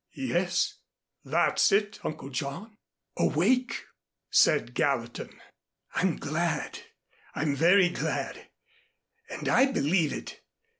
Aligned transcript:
"Yes, 0.15 0.79
that's 1.23 1.71
it, 1.71 1.99
Uncle 2.03 2.31
John. 2.31 2.75
Awake," 3.17 3.83
said 4.31 4.73
Gallatin. 4.73 5.39
"I'm 5.93 6.15
glad 6.17 6.79
I'm 7.35 7.55
very 7.55 7.89
glad. 7.89 8.49
And 9.29 9.47
I 9.47 9.71
believe 9.71 10.11
it. 10.11 10.41